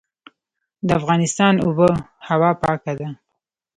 [0.87, 1.89] د افغانستان اوبه
[2.27, 3.09] هوا پاکه ده